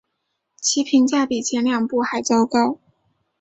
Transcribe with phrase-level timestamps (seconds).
[0.55, 2.79] 其评价比前两部还糟糕。